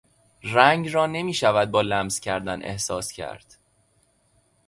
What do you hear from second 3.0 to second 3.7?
کرد.